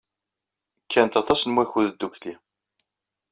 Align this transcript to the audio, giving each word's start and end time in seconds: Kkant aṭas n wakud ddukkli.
Kkant 0.83 1.19
aṭas 1.21 1.41
n 1.45 1.55
wakud 1.55 1.87
ddukkli. 1.91 2.33